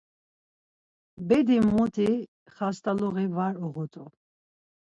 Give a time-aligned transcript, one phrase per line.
[1.27, 2.09] Bedi muti
[2.55, 4.03] xast̆aluği var uğurt̆u.